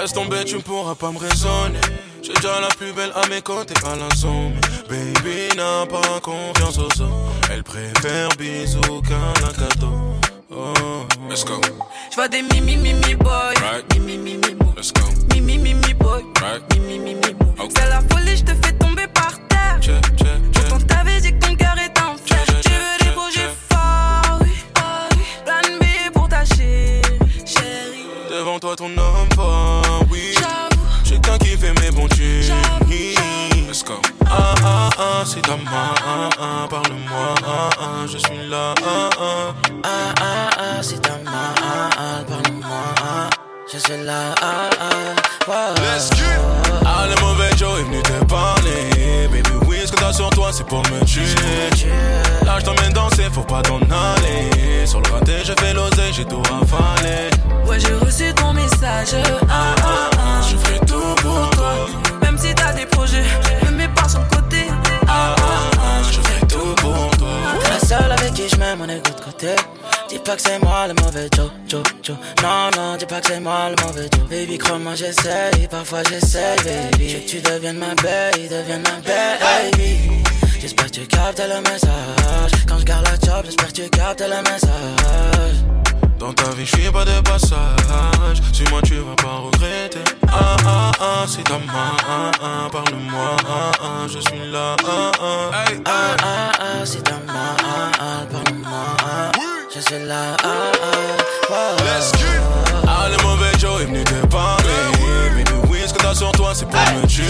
[0.00, 1.80] Laisse tomber, tu ne pourras pas me raisonner.
[2.22, 4.54] J'ai déjà la plus belle à mes côtés à la zone.
[4.88, 7.10] Baby n'a pas confiance aux hommes.
[7.50, 9.92] Elle préfère bisous qu'un cadeau.
[10.50, 11.04] Oh.
[11.28, 11.60] Let's go.
[12.10, 13.54] Je vois des mimi mimi boy.
[13.60, 13.84] Right.
[13.94, 14.56] Mimi mimi.
[14.76, 15.02] Let's go.
[15.34, 16.24] Mimi mimi boy.
[16.40, 16.62] Right.
[16.74, 17.34] Mimi mimi.
[17.76, 19.06] C'est la folie, je te fais tomber
[20.68, 22.44] Quand t'avais dit que ton cœur est en fer.
[22.62, 24.50] Tu veux des projets forts, oui.
[24.50, 25.18] oui.
[25.44, 27.02] Plan B pour ta chérie.
[27.46, 28.06] Chérie.
[28.30, 30.34] Devant toi, ton homme fort, oui.
[30.34, 30.84] J'avoue.
[31.04, 32.88] Chacun qui fait mes bons j'avoue.
[33.68, 33.94] Let's go.
[34.26, 35.94] Ah ah ah, c'est ta main.
[36.04, 37.34] Ah ah, parle-moi.
[37.46, 38.74] Ah ah, je suis là.
[38.84, 39.54] Ah ah.
[39.84, 43.30] Ah ah ah, c'est ta main, ah ah, parle-moi, ah,
[43.72, 45.74] je suis là, ah ah, wow.
[45.76, 46.40] Let's get
[46.84, 49.28] Ah, le mauvais Joe est venu te parler.
[49.30, 49.66] Baby,
[50.12, 51.24] sur toi, c'est pour me tuer.
[52.44, 54.86] Là, je t'emmène danser, faut pas t'en aller.
[54.86, 57.30] Sur le raté, je fais l'oseille, j'ai tout rafalé.
[57.66, 59.14] Ouais, j'ai reçu ton message.
[59.48, 60.40] Ah ah ah.
[60.50, 61.74] Je ferai tout pour toi.
[62.22, 63.24] Même si t'as des projets,
[63.66, 64.66] ne mets pas sur le côté.
[65.06, 67.28] Ah ah ah, je ferai tout pour toi.
[67.62, 69.48] T'es la seule avec qui je mets mon égo de côté.
[70.28, 72.16] Dis pas que c'est moi le mauvais Joe, Joe, Joe.
[72.42, 74.28] Non, non, dis pas que c'est moi le mauvais Joe.
[74.28, 77.08] Baby, crois-moi, j'essaye, parfois j'essaye, baby.
[77.08, 80.22] Je veux que tu deviennes ma baby, deviennes ma baby.
[80.60, 82.52] J'espère que tu captes le message.
[82.68, 85.64] Quand je garde la job, j'espère que tu captes le message.
[86.18, 88.42] Dans ta vie, je suis pas de passage.
[88.52, 90.00] Suis-moi, tu vas pas regretter.
[90.26, 91.96] Ah ah ah, c'est ta main.
[92.06, 93.36] Ah ah, parle-moi.
[93.48, 94.76] Ah ah, je suis là.
[94.84, 95.50] Ah ah.
[95.86, 98.47] Ah ah ah, c'est ta main, ah ah, parle-moi,
[99.78, 100.48] ah, je suis là, ah
[100.82, 101.76] ah, wow.
[102.86, 104.64] Ah, le mauvais Joe est venu te parler.
[105.36, 107.24] Baby, oui, ce que t'as sur toi, c'est pour me tuer.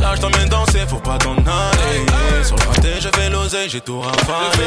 [0.00, 2.44] Là, je t'emmène danser, faut pas t'en aller.
[2.44, 4.64] Sur le raté, je fais l'oseille, j'ai tout rafalé.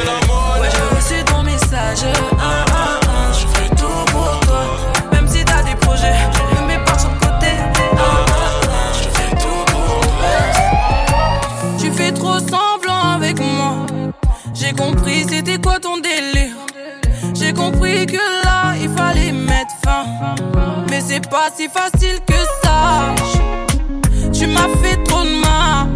[0.60, 2.04] Ouais, j'ai reçu ton message.
[2.38, 3.32] Ah ah ah.
[3.32, 4.64] Je ferai tout pour toi.
[5.12, 6.14] Même si t'as des projets,
[6.60, 7.52] ne mets pas sur le côté.
[7.96, 8.92] Ah ah ah.
[8.92, 10.34] Je fais tout pour toi.
[11.78, 13.86] Tu fais trop semblant avec moi.
[14.54, 16.55] J'ai compris c'était quoi ton délire?
[17.56, 20.04] Compris que là il fallait mettre fin.
[20.88, 23.14] Mais c'est pas si facile que ça.
[24.32, 25.88] Tu m'as fait trop de mal.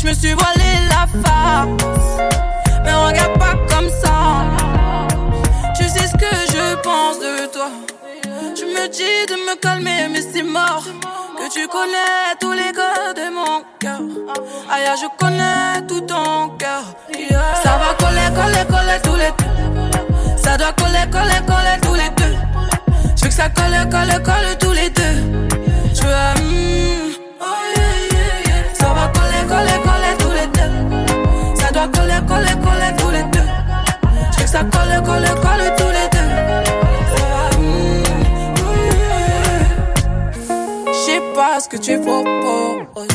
[0.00, 2.18] Je me suis voilé la face.
[2.84, 4.44] Mais regarde pas comme ça.
[5.76, 7.70] Tu sais ce que je pense de toi.
[8.54, 10.84] Tu me dis de me calmer, mais c'est mort.
[11.50, 14.00] Tu connais tous les gars de mon cœur.
[14.70, 16.82] Aïe, je connais tout ton cœur.
[17.62, 20.36] Ça va coller, coller, coller tous les deux.
[20.36, 22.36] Ça doit coller, coller, coller tous les deux.
[23.16, 25.16] Je veux que ça colle, colle, colle tous les deux.
[25.94, 27.44] Je veux mm, oh
[27.74, 28.74] yeah.
[28.74, 30.72] Ça va coller, coller, coller tous les deux.
[31.56, 33.48] Ça doit coller, coller, coller tous les deux.
[34.32, 35.97] Je veux que ça colle, colle, colle tous les deux.
[41.70, 43.08] Ce que tu proposes.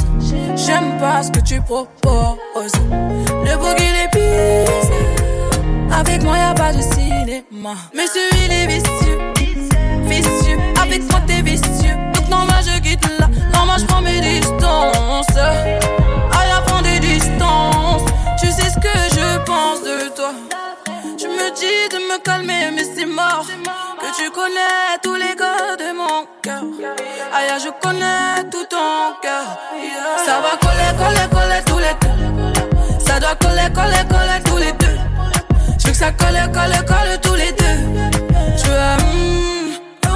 [0.56, 2.72] J'aime pas ce que tu proposes.
[3.46, 6.00] Le boogie est bizarre.
[6.00, 7.76] Avec moi y'a pas de cinéma.
[7.96, 9.20] Mais celui il est vicieux.
[10.04, 10.58] Vicieux.
[10.82, 11.96] Avec moi t'es vicieux.
[12.14, 13.28] Donc normal je quitte là.
[13.54, 15.38] Normal je prends mes distances.
[15.38, 18.04] Aïe, prends des distances.
[18.40, 20.34] Tu sais ce que je pense de toi.
[21.18, 23.48] Tu me dis de me calmer, mais c'est mort.
[24.16, 26.62] Tu connais tous les gars de mon cœur.
[27.34, 29.58] Aïe, je connais tout ton cœur.
[30.24, 33.00] Ça va coller, coller, coller tous les deux.
[33.00, 34.98] Ça doit coller, coller, coller tous les deux.
[35.80, 37.80] Je veux que ça colle, colle, colle tous les deux.
[38.56, 38.98] Je veux un.
[38.98, 40.10] mm, oh.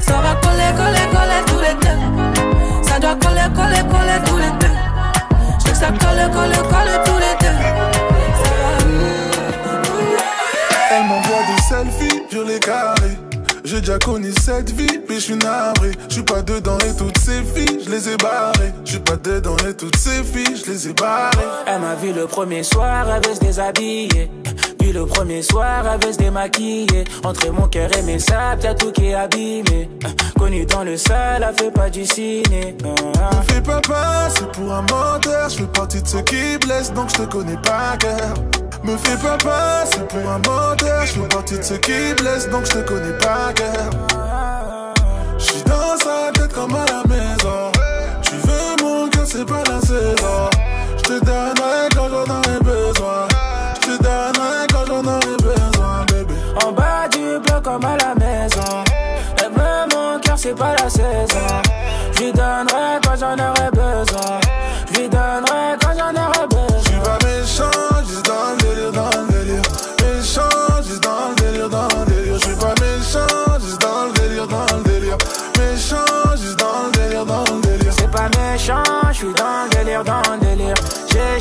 [0.00, 2.88] Ça va coller, coller, coller tous les deux.
[2.88, 4.74] Ça doit coller, coller, coller tous les deux.
[5.58, 7.87] Je veux que ça colle, colle, colle tous les deux.
[10.90, 13.18] Elle m'envoie des selfies, violet carré.
[13.64, 15.90] J'ai déjà connu cette vie, mais je suis navré.
[16.08, 18.72] Je suis pas dedans et toutes ces filles, je les ai barrées.
[18.84, 21.44] Je suis pas dedans et toutes ces filles, je les ai barrées.
[21.66, 24.30] Elle m'a vu le premier soir, elle veut se déshabiller.
[24.78, 27.04] Puis le premier soir, elle veut se démaquiller.
[27.22, 29.90] Entre mon cœur et mes sables, y'a tout qui est abîmé.
[30.38, 32.76] Connu dans le sale, elle fait pas du ciné.
[32.82, 37.10] Me fais pas passer pour un menteur, je fais partie de ceux qui blessent, donc
[37.10, 38.34] je te connais pas cœur.
[38.84, 42.64] Me fais pas passer pour un menteur, je fais partie de ceux qui blessent, donc
[42.66, 43.90] je te connais pas cœur.
[45.38, 46.97] Je suis dans sa tête comme à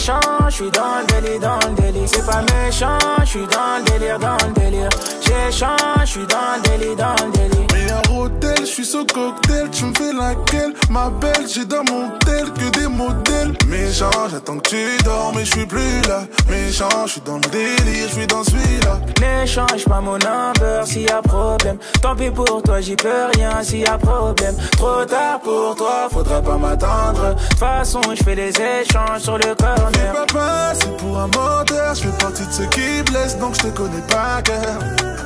[0.08, 2.08] J'échange, je suis dans le délire, dans le délire.
[2.08, 4.90] C'est pas méchant, je suis dans le délire, dans le délire.
[5.20, 8.07] J'échange, je suis dans le délire, dans le délire.
[8.28, 12.10] Meilleur hôtel, je suis ce cocktail, tu me fais laquelle Ma belle, j'ai dans mon
[12.26, 13.54] tel que des modèles.
[13.68, 16.24] Méchant, j'attends que tu dors, mais je suis plus là.
[16.50, 19.00] Méchant, je suis dans le délire, je suis dans celui-là.
[19.20, 21.78] N'échange pas mon number s'il y a problème.
[22.02, 24.56] Tant pis pour toi, j'y peux rien s'il y a problème.
[24.72, 27.36] Trop tard pour toi, faudra pas m'attendre.
[27.36, 29.92] De toute façon, je fais des échanges sur le corner.
[29.94, 33.68] Fais pas c'est pour un menteur, je fais partie de ceux qui blessent, donc je
[33.68, 34.80] te connais pas cœur.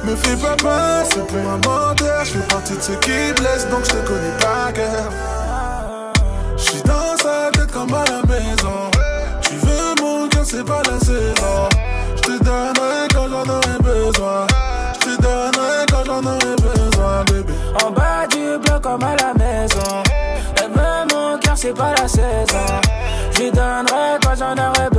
[0.03, 3.83] Me fais pas c'est pour un menteur, je fais partie de ceux qui blessent, donc
[3.85, 5.11] je te connais pas cœur.
[6.57, 8.91] Je suis dans sa tête comme à la maison.
[9.41, 11.69] Tu veux mon cœur, c'est pas la saison.
[12.15, 14.47] Je te donnerai quand j'en aurai besoin.
[14.99, 17.53] Je te donnerai quand j'en aurai besoin, bébé.
[17.83, 20.03] En bas du bloc comme à la maison.
[20.57, 20.69] Elle
[21.11, 22.65] mon cœur, c'est pas la saison.
[23.33, 24.89] Je lui donnerai quand j'en aurai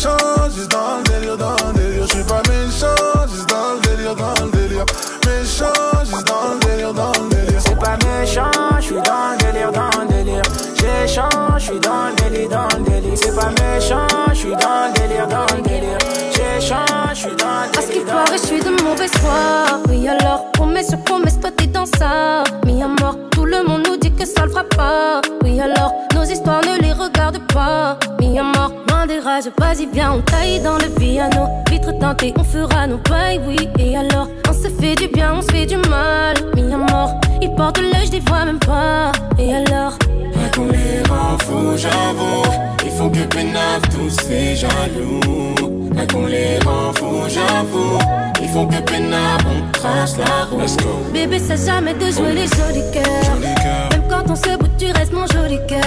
[0.00, 0.16] Méchant,
[0.56, 2.06] juste dans le délire, dans le délire.
[2.08, 4.86] Je suis pas méchant, juste dans le délire, dans le délire.
[5.26, 5.66] Méchant,
[6.06, 7.60] juste dans le délire, dans le délire.
[7.60, 10.42] C'est pas méchant, je suis dans le délire, dans le délire.
[10.74, 13.12] J'échange, je suis dans le délire, dans le délire.
[13.14, 15.98] C'est pas méchant, je suis dans le délire, dans le délire.
[16.32, 17.78] J'échange, je suis dans le délire.
[17.78, 19.82] À ce qu'il paraît, je suis de mauvais foi.
[19.90, 22.42] Oui, alors, promets sur promesse, toi t'es dans ça.
[22.64, 25.20] Mis à mort, tout le monde nous dit que ça le fera pas.
[25.44, 27.98] Oui, alors, nos histoires ne les regarde pas.
[28.18, 28.72] Mis à mort,
[29.10, 31.48] des rages, vas-y, viens, on taille dans le piano.
[31.70, 33.68] Vitre tentée, on fera nos bails, oui.
[33.78, 36.34] Et alors, on se fait du bien, on se fait du mal.
[36.54, 39.10] Mis à mort, ils portent l'œil, je les vois même pas.
[39.38, 39.94] Et alors,
[40.54, 42.42] qu'on les rend fous, j'avoue.
[42.84, 45.90] Ils font que pénave tous ces jaloux.
[45.94, 47.98] Là qu'on les rend fous, j'avoue.
[48.40, 50.62] Ils font que pénave, on trace la route.
[50.62, 50.90] Let's go.
[51.12, 53.36] Bébé, ça jamais de jouer les jolis cœurs.
[53.90, 55.80] Même quand on se bout, tu restes mon joli cœur.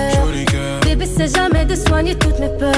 [0.96, 2.72] Bébé, c'est jamais de soigner toutes mes peurs.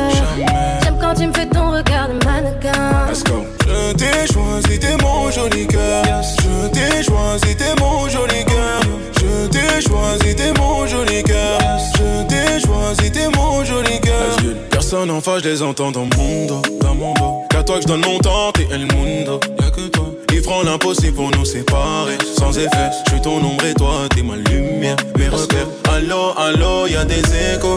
[0.84, 3.08] J'aime quand tu me fais ton regard de mannequin.
[3.10, 3.44] Let's go.
[3.68, 6.06] Je t'ai choisi, t'es mon joli cœur.
[6.40, 8.80] Je t'ai choisi, t'es mon joli cœur.
[9.20, 11.60] Je t'ai choisi, t'es mon joli cœur.
[11.98, 14.38] Je t'ai choisi, t'es mon joli cœur.
[14.70, 17.42] Personne en face, je les entends dans mon dos, dans mon dos.
[17.50, 19.42] Qu'à toi que je donne mon temps, t'es El Mundo.
[19.60, 20.15] Y'a que toi.
[20.46, 22.20] Feront l'impossible pour nous séparer.
[22.38, 24.96] Sans effet, je suis ton ombre et toi, t'es ma lumière.
[25.18, 25.66] Mes repères.
[25.92, 27.24] Allo, allo, y'a des
[27.56, 27.74] échos.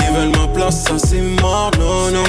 [0.00, 2.24] Ils veulent ma place, ça c'est mort, non, non.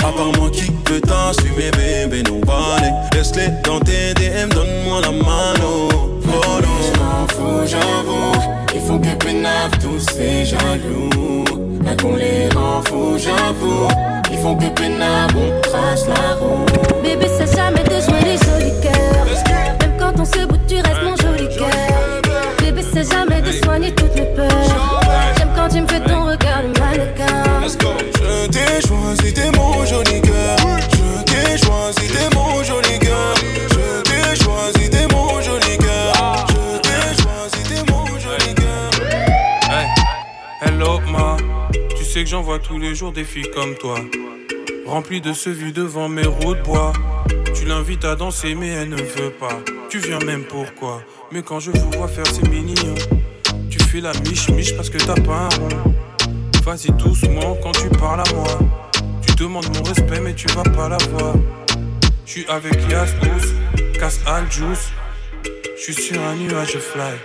[0.00, 2.90] À part moi qui peut t'assumer, bébé, non, balai.
[3.14, 5.88] Laisse-les dans tes DM, donne-moi la mano.
[5.92, 8.32] Oh non, je m'en fous, j'avoue.
[8.74, 11.44] Ils font que pénave tous ces jaloux.
[11.84, 13.86] Là qu'on les rend fous, j'avoue.
[14.32, 16.66] Ils font que pénave, on trace la roue.
[17.04, 18.00] Bébé, c'est jamais de
[19.80, 21.68] Même quand on se bout, tu restes mon joli cœur.
[22.60, 24.48] Bébé, c'est jamais de soigner toutes mes peurs.
[25.36, 27.62] J'aime quand tu me fais ton regard de mannequin.
[27.64, 30.56] Je t'ai choisi, t'es mon joli cœur.
[30.92, 33.34] Je t'ai choisi, t'es mon joli cœur.
[33.70, 36.46] Je t'ai choisi, t'es mon joli cœur.
[36.48, 38.90] Je t'ai choisi, t'es mon joli cœur.
[39.70, 39.86] Hey,
[40.62, 41.36] hello ma,
[41.96, 43.98] tu sais que j'en vois tous les jours des filles comme toi.
[44.86, 46.92] Rempli de ce vue devant mes roues de bois.
[47.68, 49.60] Tu l'invites à danser, mais elle ne veut pas.
[49.90, 51.02] Tu viens même pourquoi?
[51.30, 52.94] Mais quand je vous vois faire, c'est mignon.
[53.68, 55.94] Tu fais la miche-miche parce que t'as pas un rond.
[56.64, 58.58] Vas-y doucement quand tu parles à moi.
[59.20, 61.34] Tu demandes mon respect, mais tu vas pas l'avoir.
[62.24, 63.52] Je suis avec Yas Douce,
[63.98, 64.90] casse Al Juice.
[65.76, 67.18] Je suis sur un nuage fly.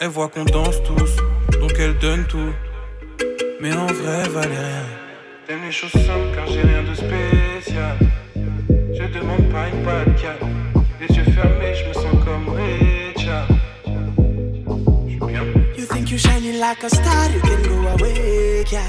[0.00, 2.52] Elle voit qu'on danse tous, donc elle donne tout.
[3.60, 4.86] Mais en vrai, elle valait rien.
[5.46, 7.96] T'aimes les choses simples car j'ai rien de spécial.
[8.96, 10.08] Je demande pas une patte
[11.00, 13.48] Les yeux fermés, je me sens comme Richard.
[15.76, 18.80] You think you shining like a star, you can go away, gal.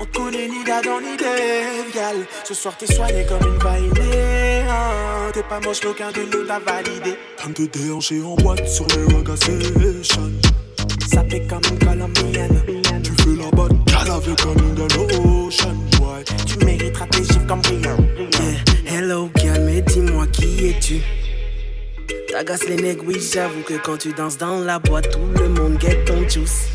[0.00, 2.16] On te connaît ni d'Adam ni d'Eve, gal.
[2.44, 4.62] Ce soir t'es soigné comme une vainée.
[4.68, 5.30] Hein.
[5.32, 7.16] T'es pas moche, aucun de nous t'a validé.
[7.42, 10.32] Comme de déhancher en boîte sur les Raga Sessions.
[11.08, 12.62] Ça fait comme une colombienne.
[13.02, 13.72] Tu fais la batte,
[14.08, 16.24] avec comme une ocean, boy.
[16.46, 17.81] Tu mériteras tes chiffres comme brillant.
[22.30, 25.76] T'agaces les nègres, oui, j'avoue que quand tu danses dans la boîte, tout le monde
[25.78, 26.68] guette ton juice.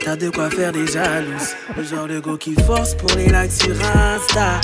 [0.00, 1.54] T'as de quoi faire des jalouses.
[1.76, 4.60] Le genre de go qui force pour les likes sur Insta.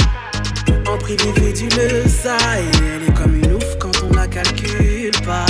[0.88, 2.37] En privé, fait du le ça.
[2.59, 5.47] Et elle est comme une ouf quand on la calcule pas.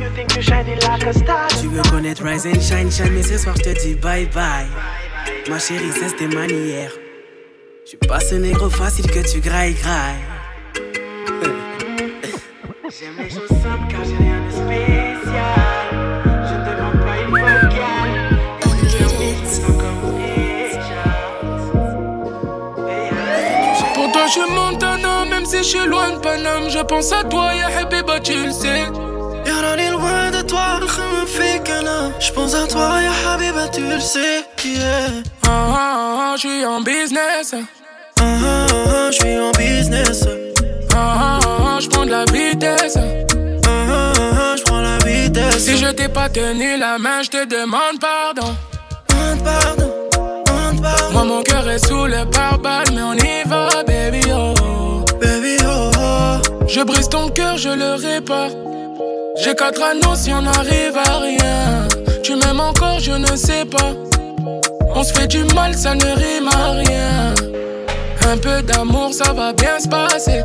[0.00, 0.42] You think you
[0.88, 1.48] like a star?
[1.60, 4.66] Tu veux connaître Rise and Shine, Shine, mais ce soir je te dis bye bye.
[5.48, 6.92] Ma chérie, c'est tes manières.
[7.86, 10.33] Je pas ce négro facile que tu grailles, grailles.
[13.00, 15.86] J'aime les choses simples car j'ai rien de spécial.
[15.90, 18.14] Je ne demande pas une vocale.
[23.94, 26.70] Pour toi, je monte un an, même si je suis loin de Paname.
[26.70, 28.82] Je pense à toi, ya Habiba, tu le sais.
[29.44, 31.60] Y'en est loin de toi, je me fais.
[32.20, 34.44] Je pense à toi, ya Habiba, tu le sais.
[35.42, 37.54] Ah ah ah, je suis en business.
[38.20, 40.28] Ah ah ah, je suis en business.
[40.94, 41.43] Ah ah
[41.84, 42.96] je prends de la vitesse.
[42.96, 45.58] Je prends la vitesse.
[45.58, 48.54] Si je t'ai pas tenu la main, je te demande pardon.
[49.08, 49.92] Demande pardon,
[50.46, 51.12] demande pardon.
[51.12, 55.04] Moi, mon cœur est sous le pare-balles, mais on y va, baby, oh.
[55.20, 56.66] Baby, oh, oh.
[56.66, 58.50] Je brise ton cœur, je le répare.
[59.42, 61.88] J'ai quatre anneaux si on arrive à rien.
[62.22, 63.92] Tu m'aimes encore, je ne sais pas.
[64.94, 67.34] On se fait du mal, ça ne rime à rien.
[68.32, 70.42] Un peu d'amour, ça va bien se passer.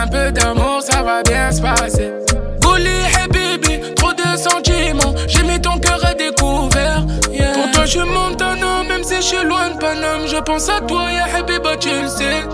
[0.00, 2.12] Un peu d'amour, ça va bien se passer.
[2.60, 5.12] Bouli, hey baby, trop de sentiments.
[5.26, 7.02] J'ai mis ton cœur à découvert.
[7.32, 7.52] Yeah.
[7.54, 10.28] Pour toi, je suis Montana, même si je suis loin de Paname.
[10.28, 12.44] Je pense à toi, ya Habiba, tu le sais.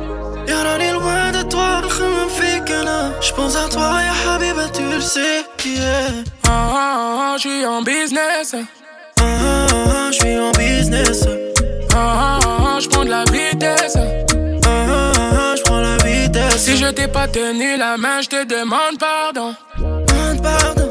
[0.49, 1.83] Y'a est loin de toi,
[3.21, 5.45] je pense à toi, ya Habiba, tu le sais.
[5.67, 6.25] Yeah.
[6.47, 8.55] Ah, ah, ah, je suis en business.
[8.55, 11.27] Ah, ah, ah, je suis en business.
[11.95, 13.99] Ah, ah, ah, je prends de la vitesse.
[16.57, 19.55] Si je t'ai pas tenu la main, je te demande pardon.
[19.79, 20.89] Demande pardon,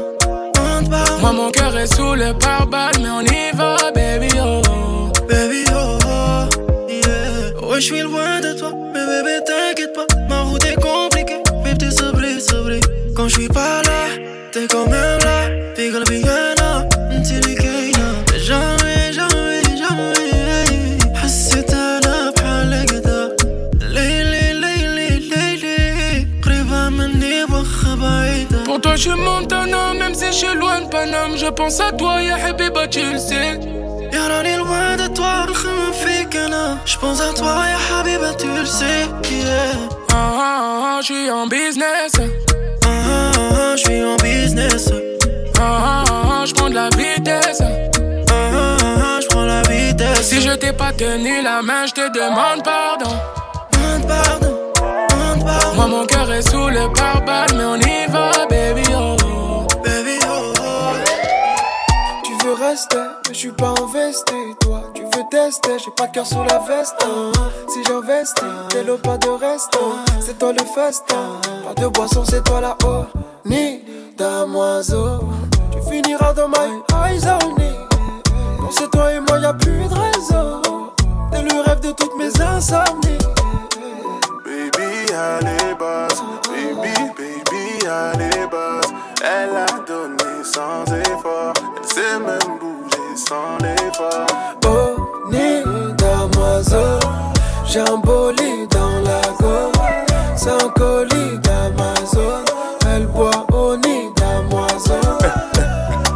[0.54, 1.18] demande pardon.
[1.20, 5.10] Moi, mon cœur est sous le pare-balles, mais on y va, baby, oh.
[5.28, 6.88] Baby, oh, oh.
[6.88, 7.66] Yeah.
[7.66, 10.06] Ouais, je suis loin de toi, mais bébé, t'inquiète pas.
[10.28, 12.80] Ma route est compliquée, mais t'es sabré, sabré.
[13.16, 15.23] Quand je suis pas là, t'es quand même
[28.94, 31.90] Quand je monte un homme, même si je suis loin de Paname, je pense à
[31.90, 33.58] toi, ya Habiba, tu le sais.
[34.12, 36.76] est loin de toi, je me fais geler.
[36.86, 39.08] Je pense à toi, ya Habiba, tu le sais.
[39.32, 39.48] Yeah.
[40.12, 42.12] Ah ah ah, je en business.
[42.14, 44.88] Ah ah ah, ah je en business.
[45.58, 47.62] Ah, ah ah ah, je prends de la vitesse.
[47.62, 47.72] Ah
[48.30, 50.28] ah ah, ah je la vitesse.
[50.28, 53.10] Si je t'ai pas tenu la main, je te demande pardon.
[53.72, 54.64] Demande pardon.
[55.74, 57.22] Moi mon cœur est sous le pare
[57.56, 58.83] mais on y va baby
[63.34, 64.34] je suis pas investi.
[64.60, 66.94] Toi, tu veux tester, j'ai pas de cœur sous la veste.
[67.02, 67.32] hein.
[67.68, 69.76] Si j'investis, t'es le pas de reste.
[70.20, 71.40] C'est toi le festin.
[71.66, 73.06] Pas de boisson, c'est toi là-haut.
[73.44, 73.82] Ni
[74.16, 75.20] damoiseau.
[75.72, 77.72] Tu finiras dans my eyes only.
[78.60, 80.92] Quand c'est toi et moi, y a plus de réseau.
[81.32, 83.18] T'es le rêve de toutes mes insomnies.
[84.44, 88.92] Baby, allez basse, baby, baby, allez basse.
[89.22, 92.58] Elle a donné sans effort, elle sait même
[93.16, 94.26] sans l'effort.
[95.96, 96.98] Damoiseau.
[97.66, 99.24] J'ai dans la.
[100.36, 102.44] C'est un colis d'Amazon.
[102.94, 105.00] Elle boit au nid damoiseau.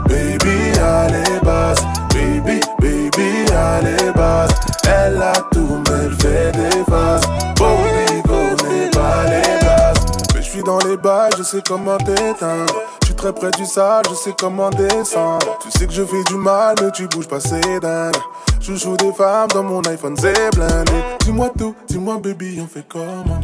[0.06, 1.80] Baby, allez basse,
[2.12, 4.50] baby, baby, allez basse.
[4.84, 7.24] Elle a tout, mais elle fait des faces.
[7.56, 10.06] Bobby connaît pas les bases.
[10.34, 12.74] Mais je suis dans les bails, je sais comment t'éteindre.
[13.18, 15.58] Très près du sale, je sais comment descendre.
[15.60, 18.14] Tu sais que je fais du mal, mais tu bouges pas, c'est dingue.
[18.60, 20.92] Je joue des femmes dans mon iPhone, c'est blindé.
[21.22, 23.40] Dis-moi tout, dis-moi baby, on fait comment?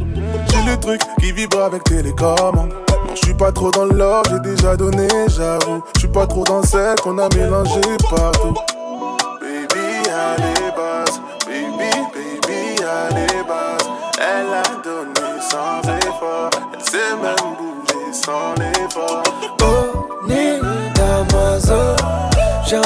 [0.49, 2.54] J'ai le truc qui vibre avec télécommande.
[2.54, 5.83] Non, je suis pas trop dans l'or, j'ai déjà donné, j'avoue.
[5.97, 8.54] Je suis pas trop dans celle qu'on a mélangé partout.
[9.40, 13.88] Baby, allez basse, baby, baby, allez basse.
[14.21, 17.43] Elle a donné sans effort, elle sait même
[22.75, 22.81] J'ai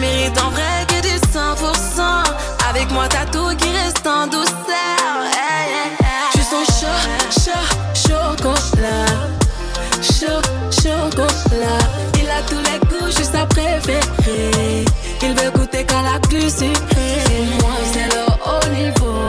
[0.00, 2.24] Mérite en vrai que du 100%.
[2.70, 5.24] Avec moi, t'as tout qui reste en douceur.
[5.32, 6.08] Hey, hey, hey.
[6.48, 7.00] Sens chaud,
[7.44, 9.06] chaud, chocolat.
[10.00, 10.40] Chaud,
[10.70, 11.84] chocolat.
[12.18, 14.84] Il a tous les goûts, juste à préférer.
[15.22, 17.20] Il veut goûter qu'à la plus sucrée.
[17.60, 19.26] Moi, c'est le haut niveau.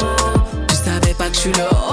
[0.70, 1.89] Tu savais pas que je suis le haut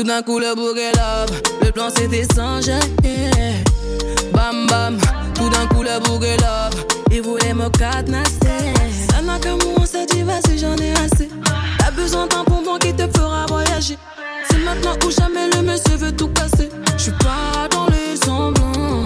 [0.00, 2.58] Tout d'un coup le bouquet love Le plan c'était sans
[4.32, 4.98] Bam bam.
[5.34, 8.72] Tout d'un coup le bouquet love Il voulait me cadenasser.
[9.42, 11.28] Qu'un mot on s'est dit vas-y j'en ai assez.
[11.78, 13.98] T'as besoin d'un bonbon qui te fera voyager.
[14.50, 16.70] C'est maintenant ou jamais le monsieur veut tout casser.
[16.96, 19.04] J'suis pas dans les semblants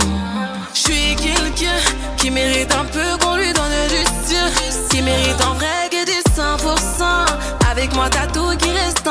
[0.72, 1.74] J'suis quelqu'un
[2.16, 4.88] qui mérite un peu qu'on lui donne du style.
[4.90, 9.03] Qui mérite en vrai que du 100% Avec moi t'as tout qui reste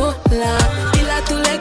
[0.00, 0.58] chocolat
[0.94, 1.59] Il a tous les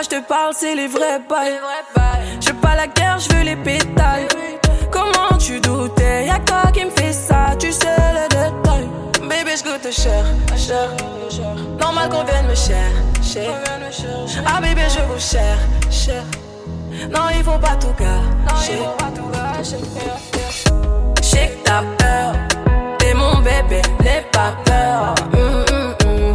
[0.00, 1.60] Là, je te parle, c'est les vrais bails.
[2.40, 4.28] Je pas la guerre, je veux les pétales.
[4.90, 6.24] Comment tu doutais?
[6.24, 8.88] Y'a toi qui me fais ça, tu sais les détails.
[9.20, 10.24] Bébé, je goûte cher,
[10.56, 10.88] cher.
[11.78, 13.50] Normal qu'on vienne me chercher.
[14.46, 15.58] Ah, bébé, je vous cher,
[15.90, 16.22] cher.
[17.10, 18.78] Non, il faut pas tout gâcher.
[21.20, 22.32] J'ai que t'as peur,
[22.98, 25.14] t'es mon bébé, n'aie pas peur.
[25.34, 26.30] Mm, mm, mm.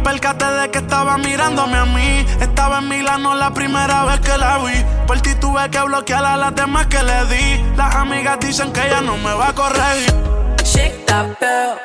[0.00, 2.26] Me percaté de que estaba mirándome a mí.
[2.40, 4.84] Estaba en Milano la primera vez que la vi.
[5.06, 7.76] Por ti tuve que bloquear a las demás que le di.
[7.76, 10.14] Las amigas dicen que ella no me va a corregir.
[10.56, 11.76] Que t'as peur,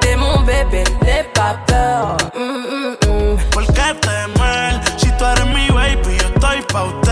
[0.00, 2.16] t'es mon bébé, n'aie pas peur.
[2.34, 3.50] Mm, mm, mm.
[3.50, 4.80] ¿Por qué temer?
[4.96, 7.09] Si tú eres mi baby, yo estoy pa' usted.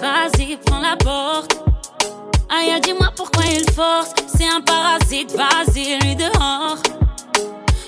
[0.00, 1.56] Vas-y, prends la porte.
[2.48, 4.12] Aïe, dis-moi pourquoi il force.
[4.26, 6.78] C'est un parasite, vas-y, lui dehors.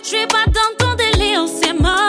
[0.02, 2.07] Je suis pas dans ton délire, c'est mort.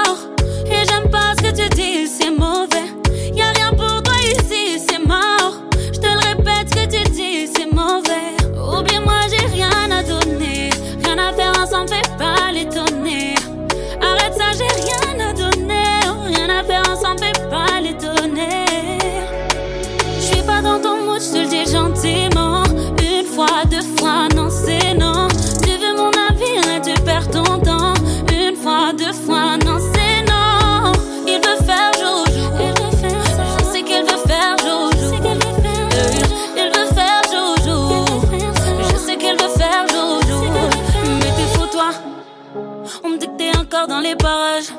[44.10, 44.72] Les parages.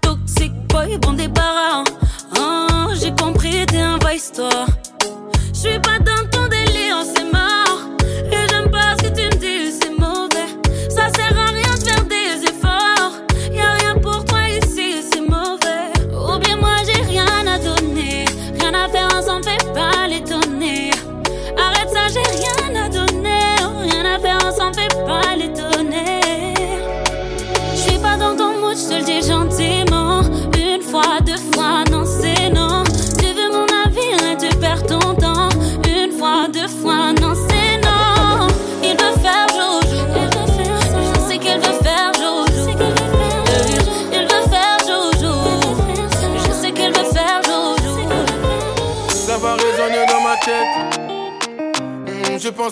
[0.00, 1.84] Toxic boy, bon débarras.
[2.38, 4.66] Oh, j'ai compris, t'es un vice, toi.
[5.52, 6.19] Je suis pas dans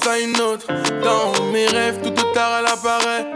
[0.07, 0.67] à une autre.
[1.03, 3.27] Dans mes rêves, tout au tard elle apparaît.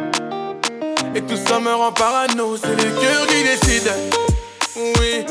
[1.15, 2.57] Et tout ça me rend parano.
[2.57, 3.93] C'est le cœur qui décide.
[4.77, 5.25] Oui.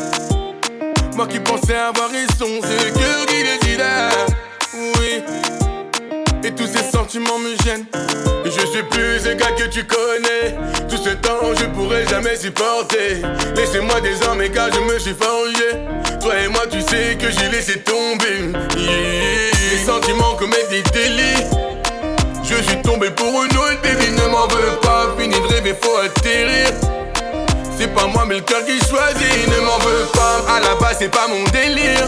[1.16, 2.60] Moi qui pensais avoir raison.
[2.62, 3.84] C'est le cœur qui décide.
[4.74, 5.61] Oui.
[6.44, 7.86] Et tous ces sentiments me gênent.
[8.46, 10.56] Je suis plus ce gars que tu connais.
[10.90, 13.22] Tout ce temps, je pourrais jamais supporter.
[13.56, 15.78] Laissez-moi désormais car je me suis forgé.
[16.20, 18.58] Toi et moi, tu sais que j'ai laissé tomber.
[18.76, 21.46] Les sentiments commettent des délits.
[22.44, 25.16] Je suis tombé pour une autre, baby, ne m'en veux pas.
[25.18, 26.72] Fini de rêver, faut atterrir.
[27.78, 29.48] C'est pas moi, mais le cœur qui choisit.
[29.48, 32.08] Ne m'en veux pas, à la base, c'est pas mon délire.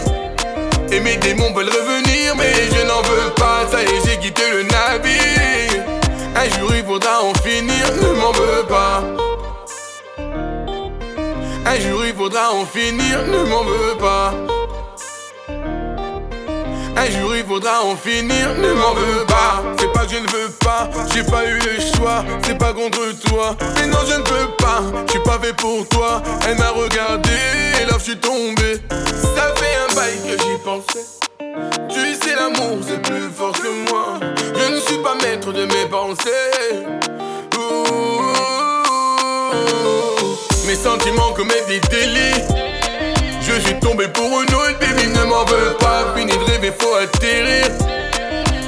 [0.92, 1.93] Et mes démons veulent revenir,
[3.70, 5.84] Ça j'ai quitté le navire.
[6.36, 9.02] Un jour il faudra en finir, ne m'en veux pas.
[11.66, 14.34] Un jour il faudra en finir, ne m'en veux pas.
[16.96, 19.62] Un jour il faudra en finir, ne m'en veux pas.
[19.78, 22.24] C'est pas que je ne veux pas, j'ai pas eu le choix.
[22.44, 24.82] C'est pas contre toi, mais non je ne peux pas.
[25.06, 26.22] Je suis pas fait pour toi.
[26.46, 27.30] Elle m'a regardé
[27.80, 28.78] et là je suis tombé.
[28.90, 31.23] Ça fait un bail que j'y pensais.
[31.88, 34.18] Tu sais l'amour c'est plus fort que moi.
[34.38, 36.30] Je ne suis pas maître de mes pensées.
[40.66, 42.42] Mes sentiments commettent des délits.
[43.40, 46.14] Je suis tombé pour une autre, baby, ne m'en veux pas.
[46.16, 47.66] Fini de rêver, faut atterrir.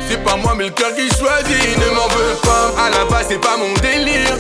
[0.09, 2.73] C'est pas moi, mais le cœur qui choisit, ne m'en veux pas.
[2.79, 4.37] À la base, c'est pas mon délire.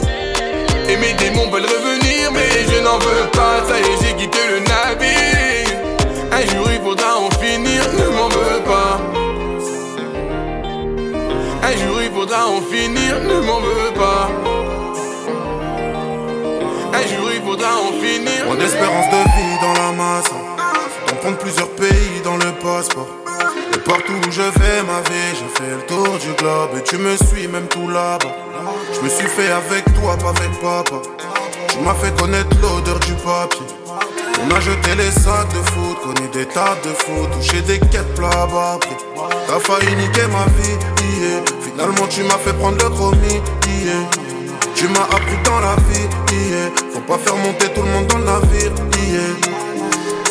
[0.88, 3.64] Et mes démons veulent revenir, mais je n'en veux pas.
[3.66, 5.56] Ça y est, j'ai quitté le navire.
[6.30, 7.28] Un jour, il faudra en
[12.44, 14.29] en finir, ne m'en veux pas.
[16.92, 18.46] Un jour, il faudra en finir.
[18.46, 20.31] Mon espérance de vie dans la masse.
[21.09, 23.09] Comprendre plusieurs pays dans le passeport.
[23.75, 26.70] Et partout où je fais ma vie, je fais le tour du globe.
[26.79, 28.35] Et tu me suis même tout là-bas.
[28.94, 31.03] Je me suis fait avec toi, pas avec papa.
[31.68, 33.86] Tu m'as fait connaître l'odeur du papier.
[34.42, 38.14] On a jeté les sacs de foot, connu des tas de foot, touché des quêtes
[38.14, 38.79] plats bas.
[39.46, 40.79] T'as failli niquer ma vie,
[41.20, 41.40] yeah.
[41.61, 44.05] Finalement tu m'as fait prendre le chromie, yeah.
[44.75, 46.09] Tu m'as appris dans la vie,
[46.51, 46.70] yeah.
[46.92, 48.72] Faut pas faire monter tout le monde dans le navire.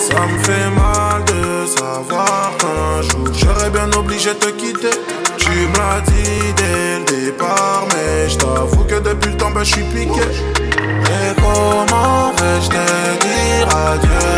[0.07, 4.95] Ça me fait mal de savoir qu'un jour j'aurais bien obligé de te quitter.
[5.37, 9.63] Tu me l'as dit dès le départ, mais je t'avoue que depuis le temps, ben
[9.63, 10.21] je suis piqué.
[10.77, 12.85] Et comment vais-je te
[13.25, 14.31] dire adieu?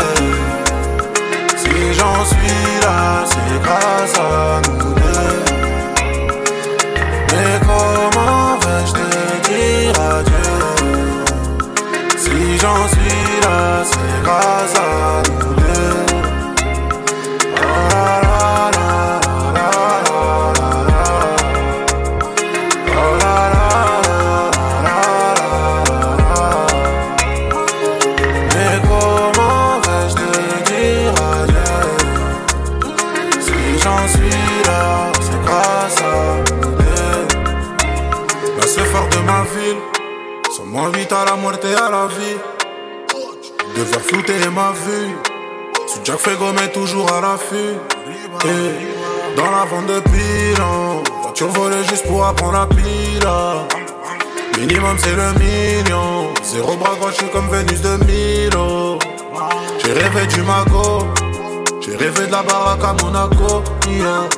[1.56, 5.40] Si j'en suis là, c'est grâce à nous deux.
[7.32, 9.08] Mais comment vais-je te
[9.48, 10.58] dire adieu?
[12.16, 15.57] Si j'en suis là, c'est grâce à nous.
[45.86, 47.76] Sous Jack Fuego, mais toujours à l'affût.
[49.36, 51.02] Dans la vente de bilan.
[51.22, 53.66] Voiture volée juste pour apprendre la pila.
[54.58, 56.32] Minimum, c'est le million.
[56.42, 58.98] Zéro bras gauche, je suis comme Vénus de Milo.
[59.84, 61.06] J'ai rêvé du mago.
[61.80, 63.62] J'ai rêvé de la baraque à Monaco.
[63.88, 64.28] Yeah.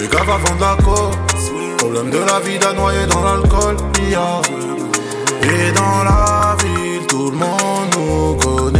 [0.00, 0.76] Les gars va vendre la.
[1.78, 3.76] Problème de la vie d'un noyé dans l'alcool.
[4.02, 4.42] Yeah.
[5.42, 8.79] Et dans la ville, tout le monde nous connaît.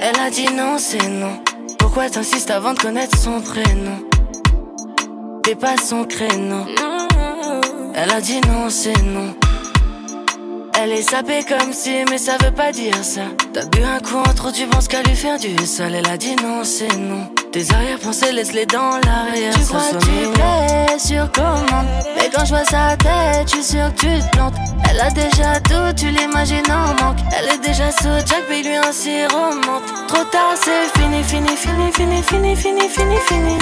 [0.00, 1.42] Elle a dit non, c'est non.
[1.78, 3.98] Pourquoi t'insistes avant de connaître son prénom?
[5.42, 6.66] T'es pas son créneau.
[7.94, 9.34] Elle a dit non, c'est non.
[10.84, 13.20] Elle est sapée comme si, mais ça veut pas dire ça.
[13.54, 15.94] T'as bu un coup en trop, tu penses qu'à lui faire du sale.
[15.94, 17.28] Elle a dit non, c'est non.
[17.52, 19.54] Tes arrière-pensées, laisse-les dans l'arrière.
[19.54, 21.86] Tu crois que tu plais sur commande.
[22.16, 24.54] Mais quand je vois sa tête, je suis sûr que tu te plantes.
[24.90, 27.18] Elle a déjà tout, tu l'imagines en manque.
[27.38, 29.84] Elle est déjà sous Jack, puis lui un remonte.
[30.08, 33.58] Trop tard, c'est fini, fini, fini, fini, fini, fini, fini, fini.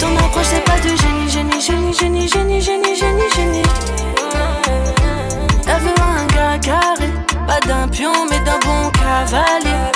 [0.00, 4.05] Ton approche, c'est pas du génie, génie, génie, génie, génie, génie, génie, génie.
[5.68, 6.26] Elle veut un
[6.58, 6.94] gars
[7.46, 9.92] pas d'un pion mais d'un bon cavalier.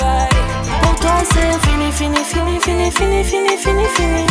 [0.82, 4.26] Pour toi c'est fini, fini, fini, fini, fini, fini, fini, fini.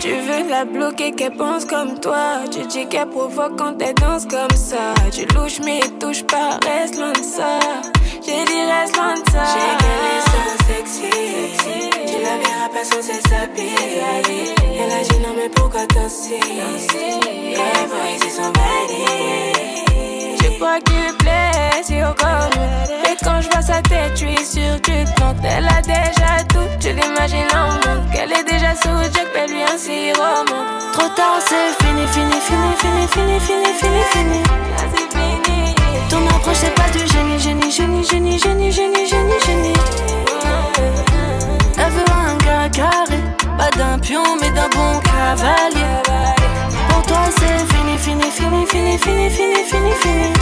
[0.00, 2.44] Tu veux la bloquer qu'elle pense comme toi.
[2.50, 4.94] Tu dis qu'elle provoque quand elle danse comme ça.
[5.10, 7.58] Tu louches mais touche pas, reste loin de ça.
[8.24, 9.44] J'ai dit reste loin de ça.
[9.52, 11.10] J'ai qu'elle est sexy.
[12.06, 14.00] Tu la verras pas sans s'habiller.
[14.78, 16.08] Elle a dit non mais pourquoi t'as
[25.48, 28.02] Elle a déjà tout, tu l'imagines en monde.
[28.12, 29.76] Qu'elle est déjà sous Jack, mais lui un
[30.18, 30.64] roman.
[30.92, 34.42] Trop tard, c'est fini, fini, fini, fini, fini, fini, fini, fini.
[34.42, 35.74] Là, c'est fini.
[36.10, 39.72] Ton approche, c'est pas du génie, génie, génie, génie, génie, génie, génie, génie.
[41.78, 43.20] Elle veut un gars carré,
[43.56, 46.02] pas d'un pion, mais d'un bon cavalier.
[46.88, 50.35] Pour toi, c'est fini, fini, fini, fini, fini, fini, fini, fini.